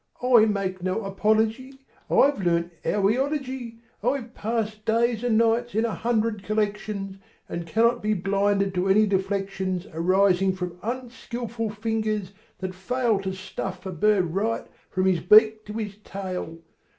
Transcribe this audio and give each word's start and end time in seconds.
I 0.23 0.45
make 0.45 0.81
no 0.81 1.03
apology; 1.05 1.75
I've 2.09 2.41
learned 2.43 2.71
owl 2.83 3.03
eology. 3.03 3.81
I've 4.03 4.33
passed 4.33 4.83
days 4.83 5.23
and 5.23 5.37
nights 5.37 5.75
in 5.75 5.85
a 5.85 5.93
hundred 5.93 6.41
collections, 6.41 7.17
And 7.47 7.67
cannot 7.67 8.01
be 8.01 8.15
blinded 8.15 8.73
to 8.73 8.89
any 8.89 9.05
deflections 9.05 9.85
Arising 9.93 10.53
from 10.53 10.79
unskilful 10.81 11.69
fingers 11.69 12.31
that 12.57 12.73
fail 12.73 13.19
To 13.19 13.31
stuff 13.31 13.85
a 13.85 13.91
bird 13.91 14.33
right, 14.33 14.65
from 14.89 15.05
his 15.05 15.19
beak 15.19 15.65
to 15.67 15.73
his 15.73 15.97
tail. 15.97 16.57